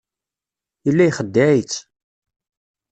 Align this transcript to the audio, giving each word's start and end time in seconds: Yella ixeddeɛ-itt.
Yella 0.85 1.03
ixeddeɛ-itt. 1.09 1.75